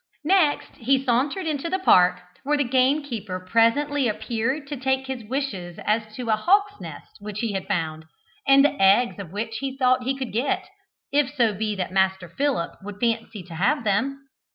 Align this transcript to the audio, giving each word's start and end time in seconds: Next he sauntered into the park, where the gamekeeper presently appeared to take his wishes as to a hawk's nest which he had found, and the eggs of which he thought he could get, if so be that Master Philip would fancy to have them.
Next 0.25 0.77
he 0.77 1.05
sauntered 1.05 1.45
into 1.45 1.69
the 1.69 1.77
park, 1.77 2.21
where 2.41 2.57
the 2.57 2.63
gamekeeper 2.63 3.39
presently 3.39 4.07
appeared 4.07 4.65
to 4.69 4.75
take 4.75 5.05
his 5.05 5.23
wishes 5.23 5.77
as 5.85 6.15
to 6.15 6.29
a 6.31 6.35
hawk's 6.35 6.81
nest 6.81 7.17
which 7.19 7.41
he 7.41 7.51
had 7.53 7.67
found, 7.67 8.05
and 8.47 8.65
the 8.65 8.81
eggs 8.81 9.19
of 9.19 9.31
which 9.31 9.57
he 9.59 9.77
thought 9.77 10.01
he 10.01 10.17
could 10.17 10.33
get, 10.33 10.67
if 11.11 11.29
so 11.35 11.53
be 11.53 11.75
that 11.75 11.91
Master 11.93 12.27
Philip 12.27 12.71
would 12.81 12.99
fancy 12.99 13.43
to 13.43 13.53
have 13.53 13.83
them. 13.83 14.27